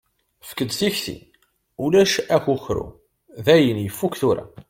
[0.43, 1.21] Efk-d tiktik,
[1.83, 2.85] ulac akukru
[3.45, 4.45] dayen yeffuk tura.